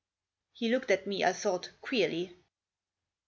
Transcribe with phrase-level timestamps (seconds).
[0.53, 2.35] He looked at me, I thought, queerly.